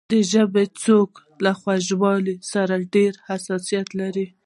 د 0.11 0.13
ژبې 0.31 0.65
څوکه 0.81 1.19
له 1.43 1.51
خوږوالي 1.59 2.35
سره 2.53 2.75
ډېر 2.93 3.13
حساسیت 3.27 3.87
لري. 3.99 4.27